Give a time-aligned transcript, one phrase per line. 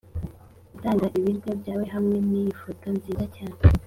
[0.73, 3.57] gutanga ibiryo byawe hamwe niyi foto nziza cyane.